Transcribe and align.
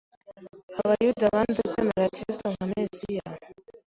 Abayuda 0.81 1.25
banze 1.35 1.61
kwemera 1.69 2.11
Kristo 2.15 2.45
nka 2.53 2.65
Mesiya 2.71 3.29